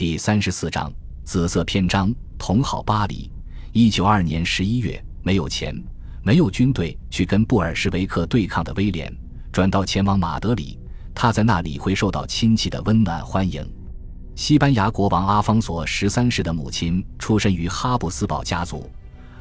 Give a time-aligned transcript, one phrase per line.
[0.00, 0.90] 第三十四章
[1.24, 2.10] 紫色篇章。
[2.38, 3.30] 同好巴黎。
[3.70, 5.76] 一九二年十一月，没有钱，
[6.22, 9.14] 没有军队去跟布尔什维克对抗的威廉，
[9.52, 10.78] 转到前往马德里。
[11.14, 13.62] 他在那里会受到亲戚的温暖欢迎。
[14.34, 18.90] 西班牙国王阿方索十三世的母亲出身于哈布斯堡家族，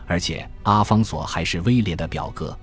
[0.07, 2.54] 而且阿方索还是威廉的表哥。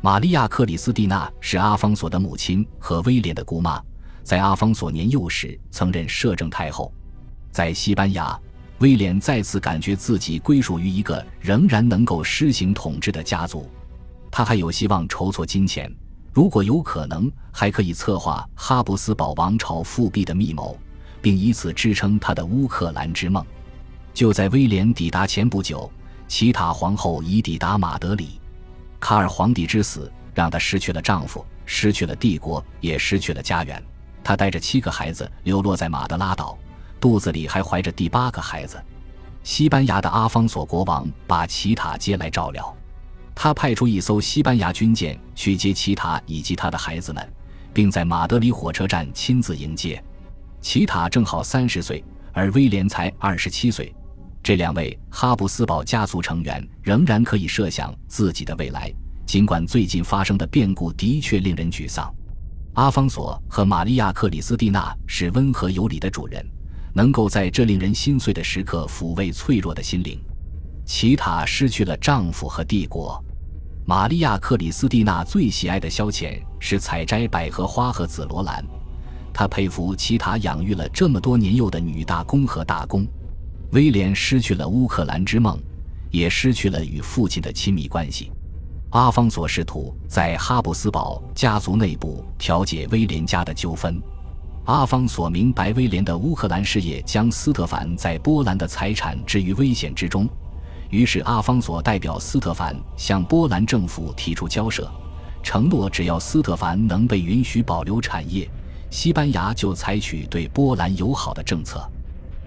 [0.00, 3.82] 玛利亚·克里斯蒂娜是阿方索的母亲和威廉的姑妈，
[4.22, 6.94] 在阿方索年幼时曾任摄政太后。
[7.52, 8.36] 在西班牙，
[8.78, 13.70] 威廉再次感觉自己归属于一个仍然能够施行统治的家族。
[14.30, 15.94] 他还有希望筹措金钱，
[16.32, 20.76] 如果有可能，还可以策划哈布斯堡王朝复辟的密谋，
[21.20, 23.44] 并以此支撑他的乌克兰之梦。
[24.14, 25.90] 就在威廉抵达前不久，
[26.26, 28.40] 齐塔皇后已抵达马德里。
[28.98, 33.82] 卡尔皇帝之死让她失去了丈夫，失去了帝国，也失去了家园。
[34.24, 36.56] 她带着七个孩子流落在马德拉岛。
[37.02, 38.80] 肚子里还怀着第八个孩子，
[39.42, 42.72] 西班牙的阿方索国王把奇塔接来照料。
[43.34, 47.32] 他派出一艘西班牙军舰去接奇塔以及他的孩子们，
[47.74, 50.00] 并在马德里火车站亲自迎接。
[50.60, 53.92] 奇塔正好三十岁，而威廉才二十七岁。
[54.40, 58.94] 这两位哈布斯堡家族成员仍然可以设想自己的未来，
[59.26, 62.14] 尽管最近发生的变故的确令人沮丧。
[62.74, 66.46] 阿方索和玛利亚·克里斯蒂娜是温和有礼的主人。
[66.94, 70.18] 能够在这令人心碎的时刻抚慰脆弱的心灵。
[70.84, 73.22] 奇塔失去了丈夫和帝国。
[73.84, 78.64] 玛利亚·克里斯蒂娜最喜爱的消遣是采摘百合花和紫罗兰。
[79.32, 83.06] 她佩服奇塔养育了这么多年幼的女大公和大公。
[83.72, 85.58] 威廉失去了乌克兰之梦，
[86.10, 88.30] 也失去了与父亲的亲密关系。
[88.90, 94.00] 阿方索试图在哈布斯堡家族内部调解威廉家的纠纷。
[94.64, 100.28] 阿方索明白威廉的乌克兰事业将斯特凡在波兰的财产置于危险之中，
[100.88, 104.88] 于是阿方索代表斯特凡向波兰政府提出交涉，
[105.42, 108.48] 承诺只要斯特凡能被允许保留产业，
[108.88, 111.84] 西班牙就采取对波兰友好的政策。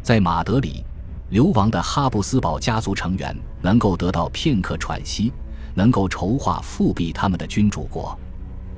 [0.01, 0.85] 在马德里，
[1.31, 5.33] 流亡的哈布斯堡家族成员能够得到片刻喘息，
[5.73, 8.17] 能够筹划复辟他们的君主国。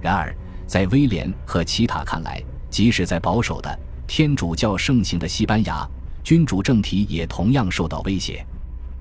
[0.01, 0.35] 然而，
[0.66, 5.88] 在威廉和奇塔看来，即使在保守的天主教盛行的西班牙，
[6.23, 8.45] 君主政体也同样受到威胁。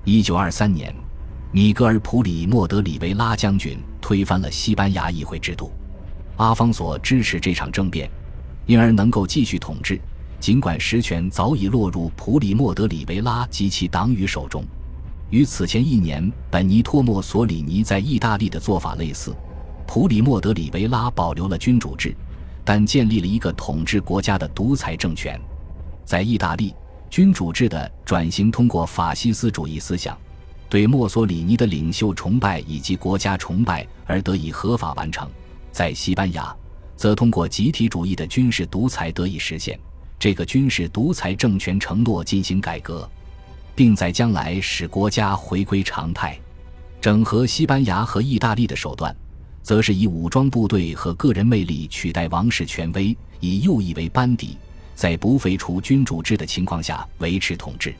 [0.05, 0.93] 一九二三年，
[1.51, 5.71] 米格尔·普里莫德里维拉将军推翻了西班牙议会制度。
[6.37, 8.09] 阿方索支持这场政变，
[8.65, 9.99] 因而能够继续统治，
[10.39, 14.63] 尽管实权早已落入普里莫德里维拉及其党羽手中。
[15.29, 19.35] 与此前一年本尼托·墨索里尼在意大利的做法类似，
[19.85, 22.15] 普里莫德里维拉保留了君主制。
[22.67, 25.39] 但建立了一个统治国家的独裁政权，
[26.03, 26.75] 在意大利，
[27.09, 30.17] 君主制的转型通过法西斯主义思想，
[30.67, 35.25] 对墨索里尼的领袖崇拜以及国家崇拜而得以合法完成；
[35.71, 36.53] 在西班牙，
[36.97, 39.79] 则通过集体主义的军事独裁得以实现。
[40.19, 43.09] 这个军事独裁政权承诺进行改革，
[43.75, 46.37] 并在将来使国家回归常态，
[46.99, 49.15] 整合西班牙和意大利的手段。
[49.67, 54.57] 则是以武装部队和个人魅力取代王室权威，以右翼为班底，
[54.95, 57.93] 在不废除君主制的情况下维持统治。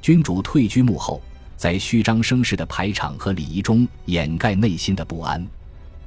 [0.00, 1.20] 君主退居幕后，
[1.56, 5.44] 在虚张声势的排场和礼仪中掩盖内心的不安。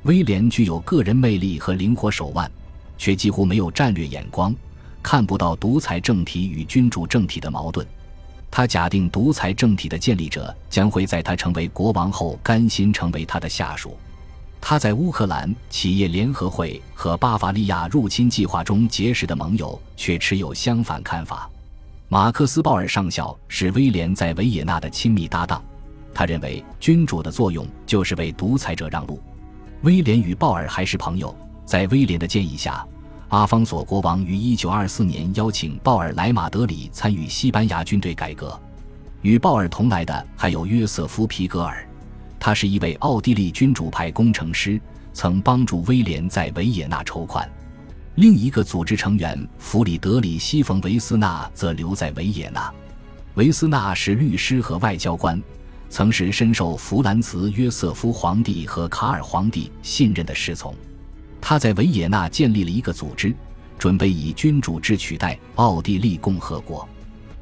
[0.04, 2.50] 威廉具有个人魅力和灵活手腕，
[2.98, 4.56] 却几乎没有战略眼光，
[5.02, 7.86] 看不到独裁政体与君主政体的矛盾。
[8.50, 13.98] 他假定独裁政体的建立者将会在他成为国王后甘心成为他的下属。
[14.66, 21.50] 他在乌克兰企业联合会和巴伐利亚入侵计划中结识的盟友却持有相反看法。
[22.08, 25.62] 马克思·鲍尔上校是威廉在维也纳的亲密搭档，
[26.14, 29.22] 他认为君主的作用就是为独裁者让路。
[29.82, 31.36] 威廉与鲍尔还是朋友，
[31.66, 32.88] 在威廉的建议下，
[33.28, 38.58] 阿方索国王于1924年邀请鲍尔来马德里参与西班牙军队改革。
[39.24, 41.86] 与鲍尔同来的还有约瑟夫·皮格尔。
[42.46, 44.78] 他是一位奥地利君主派工程师，
[45.14, 47.50] 曾帮助威廉在维也纳筹款。
[48.16, 52.70] 另一个组织成员弗里德里希·冯·维斯纳则留在维也纳。
[53.36, 55.42] 维斯纳是律师和外交官，
[55.90, 60.76] 曾是深受弗兰茨·约瑟夫皇帝和卡尔皇帝信任的侍从。
[61.40, 63.34] 他在维也纳建立了一个组织，
[63.80, 66.86] 准备以君主制取代奥地利共和国。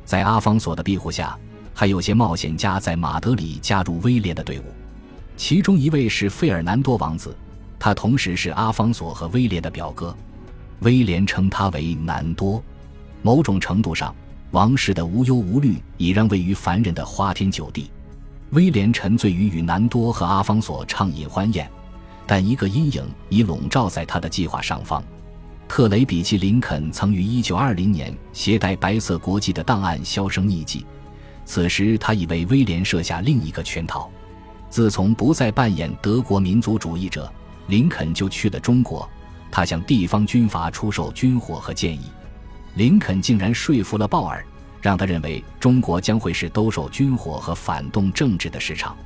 [0.06, 1.36] 在阿方索的庇护下，
[1.74, 4.66] 还有些冒险家在马德里加入威廉的队伍。
[5.42, 7.36] 其中一位是费尔南多王子，
[7.80, 10.16] 他同时是阿方索和威廉的表哥。
[10.82, 12.64] 威廉称他为南多。
[13.24, 14.16] 某种程度上，
[14.52, 17.90] 王室的无忧无虑已让位于凡人的花天酒地。
[18.52, 21.68] 威廉沉醉于与南多和阿方索畅饮欢宴，
[22.28, 25.04] 但一个阴影已笼罩在他的计划上方。
[25.68, 30.86] 特雷比奇·林肯曾于1920年携带白色国际的档案销声匿迹，
[31.46, 34.08] 此时他已为威廉设下另一个圈套。
[34.72, 37.32] 自从不再扮演德国民族主义者，
[37.68, 39.08] 林肯就去了中国。
[39.52, 42.10] 他向地方军阀出售军火和建议，
[42.76, 44.44] 林肯竟然说服了鲍尔。
[44.82, 48.98] 让他认为中国将会是兜售军火和反动政治的市场。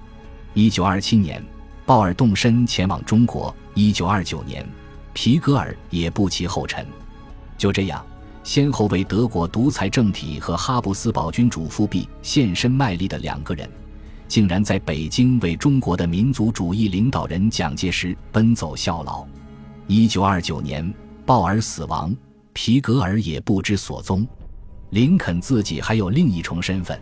[0.53, 1.43] 一九二七年，
[1.85, 3.53] 鲍尔动身前往中国。
[3.73, 4.65] 一九二九年，
[5.11, 6.85] 皮格尔也不其后尘。
[7.57, 8.05] 就这样，
[8.41, 13.69] 先后为德国独裁政体和哈布斯堡君主复辟献身卖力的两个人，
[14.27, 19.25] 竟然在北京为中国的民族主义领导人蒋介石奔走效劳。
[19.87, 20.93] 一九二九年，
[21.25, 22.15] 鲍尔死亡，
[22.53, 24.27] 皮格尔也不知所踪。
[24.91, 26.99] 林肯自己还有另一重身份。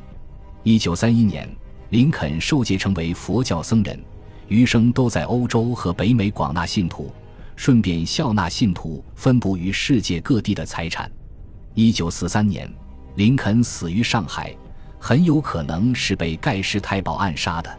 [0.63, 1.49] 一九三一年，
[1.89, 3.99] 林肯受戒成为佛教僧人，
[4.47, 7.11] 余生都在欧洲和北美广纳信徒，
[7.55, 11.11] 顺便笑纳信徒分布于世界各地的财产。
[11.73, 12.71] 一九四三年，
[13.15, 14.55] 林肯死于上海，
[15.05, 17.69] 很有可能是被盖世太保暗杀的。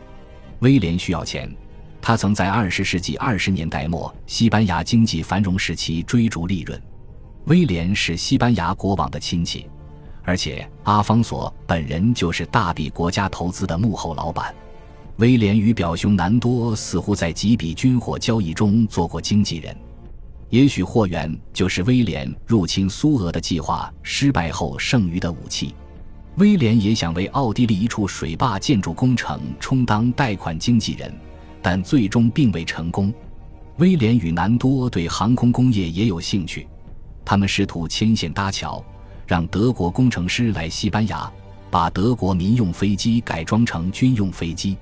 [0.59, 1.51] 威廉需要钱，
[1.99, 6.79] 他曾在二十世纪二十年代末西班牙经济繁荣时期追逐利润。
[7.47, 9.67] 威廉是西班牙国王的亲戚。
[10.23, 14.55] 而且阿方索本人就是大笔国家投资的幕后老板，
[15.17, 19.75] 威廉与表兄南多似乎在几笔军火交易中做过经纪人，
[20.51, 25.75] 也许货源就是威廉入侵苏俄的计划失败后剩余的武器。
[26.37, 31.13] 威廉也想为奥地利一处水坝建筑工程充当贷款经纪人，
[31.63, 33.15] 但最终并未成功。
[33.77, 36.67] 威廉与南多对航空工业也有兴趣，
[37.25, 38.85] 他们试图牵线搭桥。
[39.27, 41.33] 让德国工程师来西班牙，
[41.71, 44.77] 把德国民用飞机改装成军用飞机。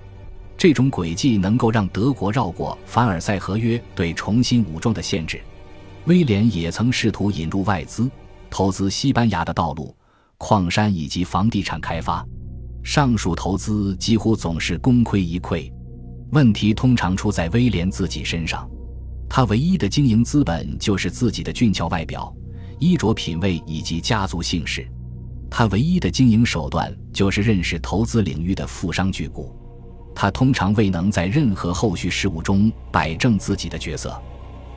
[0.56, 5.40] 这种轨迹能够让德国绕过凡尔赛合约对重新武装的限制。
[6.06, 8.10] 威廉也曾试图引入外资，
[8.50, 9.94] 投资西班牙的道路、
[10.42, 12.26] 矿山以及房地产开发。
[12.82, 15.72] 上述投资几乎总是功亏一篑。
[16.32, 18.68] 问题通常出在威廉自己身上。
[19.30, 22.34] 他唯一的经营资本就是自己的俊俏外表。
[22.80, 24.84] 衣着品味以及家族姓氏，
[25.48, 29.44] 他唯一的经营手段就是认识投资领域的富商巨贾。
[30.12, 34.20] 他通常未能在任何后续事务中摆正自己的角色。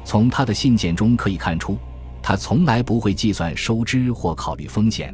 [0.03, 1.75] 从他的信件中可以看出，
[2.21, 5.12] 他从来不会计算收支或考虑风险。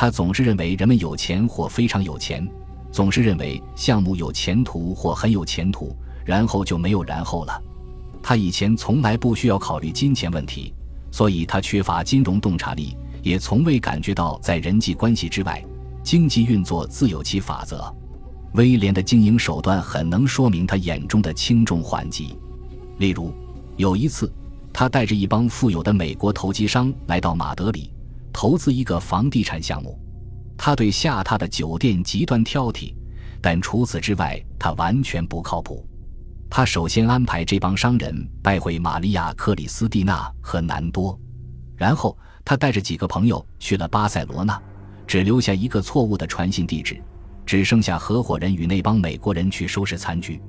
[0.00, 2.48] 他总是认为人们有钱或非常有钱，
[2.92, 5.92] 总是认为项目有前途或很有前途，
[6.24, 7.60] 然后就没有然后了。
[8.22, 10.72] 他以前从来不需要考虑金钱问题。
[11.10, 15.64] 所以他缺乏金融洞察力，也从未感觉到在人际关系之外，
[16.04, 17.92] 经济运作自有其法则。
[18.52, 22.38] 威廉的经营手段很能说明他眼中的轻重缓急。
[22.98, 23.32] 例如，
[23.76, 24.32] 有一次，
[24.72, 27.90] 他带着一帮富有的美国投机商来到马德里，
[28.38, 29.98] 投资一个房地产项目。
[30.56, 32.94] 他对下榻的酒店极端挑剔，
[33.42, 35.84] 但除此之外，他完全不靠谱。
[36.48, 41.18] 他首先安排这帮商人拜会玛利亚·克里斯蒂娜和南多，
[41.76, 44.56] 然后他带着几个朋友去了巴塞罗那，
[45.04, 47.02] 只留下一个错误的传信地址，
[47.44, 50.40] 只剩下合伙人与那帮美国人去收拾残局。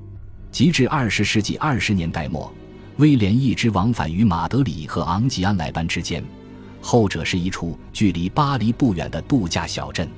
[0.52, 2.54] 及至二十世纪二十年代末，
[2.98, 6.24] 威廉一直往返于马德里和昂吉安莱班之间，
[6.82, 10.10] 后者是一处距离巴黎不远的度假小镇。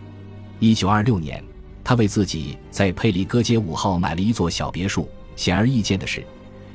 [0.59, 1.43] 一九二六年，
[1.83, 5.07] 他为自己在佩里戈街五号买了一座小别墅。
[5.35, 6.23] 显而易见的是，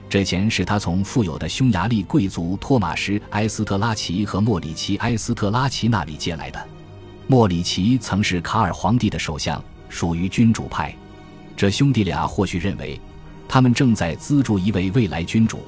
[0.09, 6.69] 这钱是他从富有的匈牙利贵族托马什·埃斯特拉奇和莫里奇·埃斯特拉奇那里借来的。
[7.29, 10.93] 莫里奇曾是卡尔皇帝的首相，属于君主派。
[11.57, 13.01] 这兄弟俩或许认为，
[13.47, 15.61] 他们正在资助一位未来君主，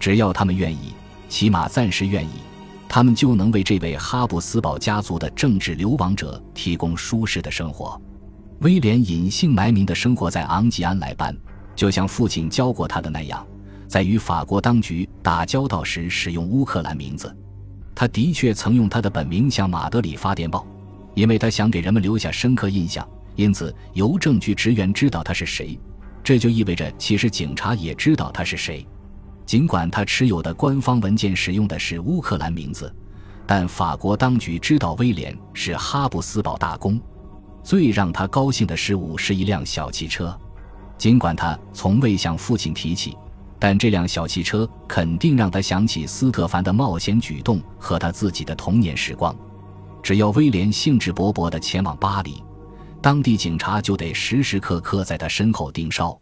[0.00, 0.92] 只要他们愿意，
[1.28, 2.32] 起码暂时愿意，
[2.94, 8.00] 他们就能为这位哈布斯堡家族的政治流亡者提供舒适的生活。
[8.60, 11.36] 威廉隐姓埋名地生活在昂吉安莱班。
[11.74, 13.44] 就像父亲教过他的那样，
[13.88, 17.36] 在与法国当局打交道时使用乌克兰名字。
[17.96, 20.64] 他的确曾用他的本名向马德里发电报，
[21.14, 23.04] 因为他想给人们留下深刻印象。
[23.34, 25.76] 因此，邮政局职员知道他是谁，
[26.22, 28.86] 这就意味着其实警察也知道他是谁。
[29.46, 32.92] 尽管他持有的官方文件使用的是乌克兰名字，
[33.46, 37.00] 但法国当局知道威廉是哈布斯堡大公。
[37.62, 40.38] 最让他高兴的事物是一辆小汽车。
[40.96, 43.16] 尽管他从未向父亲提起，
[43.58, 49.34] 但这辆小汽车肯定让他想起斯特凡的冒险举动和他自己的童年时光。
[50.02, 52.42] 只要威廉兴致勃勃地前往巴黎，
[53.00, 56.18] 当地警察就得时时刻刻在他身后盯梢。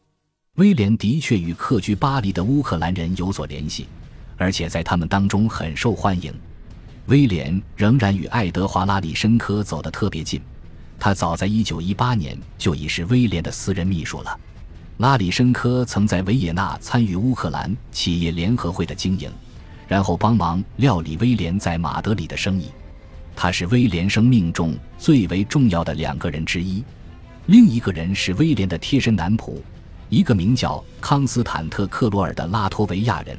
[0.57, 3.87] 威廉的确与客居巴黎的乌克兰人有所联系，
[4.37, 6.31] 而且在他们当中很受欢迎。
[7.07, 10.43] 威廉仍然与爱德华·拉里申科走得特别近，
[10.99, 14.39] 他早在1918年就已是威廉的私人秘书了。
[14.99, 19.33] 拉里申科曾在维也纳参与乌克兰企业联合会的经营，
[19.89, 22.69] 然后帮忙料理威廉在马德里的生意。
[23.35, 26.85] 他是威廉生命中最为重要的两个人之一。
[27.47, 29.57] 另一个人是威廉的贴身男仆，
[30.13, 33.35] 一个名叫康斯坦特·克罗尔的拉脱维亚人。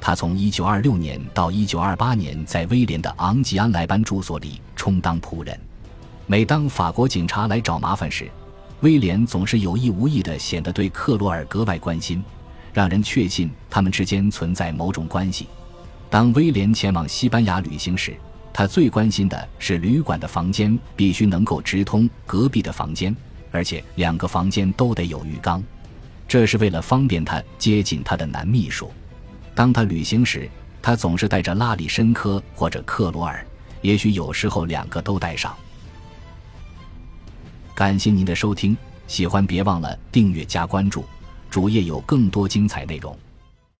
[0.00, 5.56] 他从1926年到1928年在威廉的昂吉安莱班住所里充当仆人。
[6.26, 8.28] 每当法国警察来找麻烦时，
[8.80, 12.20] 威廉总是有意无意地显得对克罗尔格外关心，
[12.72, 15.46] 让人确信他们之间存在某种关系。
[16.10, 18.16] 当威廉前往西班牙旅行时，
[18.52, 23.14] 他最关心的是旅馆的房间必须能够直通隔壁的房间，
[23.52, 25.62] 而且两个房间都得有浴缸，
[26.28, 28.92] 这是为了方便他接近他的男秘书。
[29.54, 30.48] 当他旅行时，
[30.82, 33.44] 他总是带着拉里申科或者克罗尔，
[33.80, 35.56] 也许有时候两个都带上。
[37.74, 41.04] 感谢您的收听，喜欢别忘了订阅加关注，
[41.48, 43.18] 主页有更多精彩内容。